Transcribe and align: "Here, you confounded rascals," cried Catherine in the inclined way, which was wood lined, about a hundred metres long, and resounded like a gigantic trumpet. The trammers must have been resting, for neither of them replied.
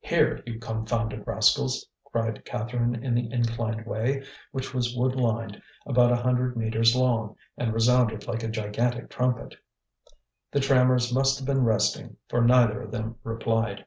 "Here, 0.00 0.42
you 0.46 0.58
confounded 0.58 1.26
rascals," 1.26 1.84
cried 2.10 2.46
Catherine 2.46 2.94
in 3.04 3.14
the 3.14 3.30
inclined 3.30 3.84
way, 3.84 4.24
which 4.50 4.72
was 4.72 4.96
wood 4.96 5.14
lined, 5.16 5.60
about 5.84 6.10
a 6.12 6.16
hundred 6.16 6.56
metres 6.56 6.96
long, 6.96 7.36
and 7.58 7.74
resounded 7.74 8.26
like 8.26 8.42
a 8.42 8.48
gigantic 8.48 9.10
trumpet. 9.10 9.54
The 10.52 10.60
trammers 10.60 11.12
must 11.12 11.36
have 11.38 11.46
been 11.46 11.62
resting, 11.64 12.16
for 12.26 12.40
neither 12.42 12.80
of 12.84 12.90
them 12.90 13.16
replied. 13.22 13.84